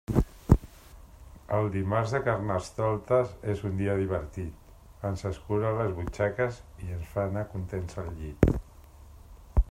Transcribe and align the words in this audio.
El 1.57 1.67
dimarts 1.73 2.13
de 2.15 2.21
Carnestoltes 2.27 3.35
és 3.53 3.61
un 3.69 3.75
dia 3.81 3.97
divertit: 3.99 4.71
ens 5.09 5.23
escura 5.31 5.73
les 5.81 5.93
butxaques 5.99 6.57
i 6.87 6.95
ens 6.95 7.11
fa 7.13 7.27
anar 7.29 7.45
contents 7.53 8.01
al 8.05 8.09
llit. 8.23 8.49